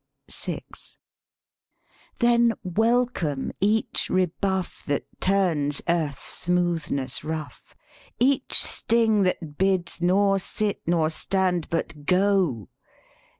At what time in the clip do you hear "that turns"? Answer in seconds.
4.87-5.79